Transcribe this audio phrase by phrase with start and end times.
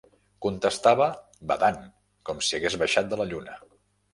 [0.45, 1.09] Contestava
[1.51, 1.79] badant
[2.31, 3.61] com si hagués baixat de la lluna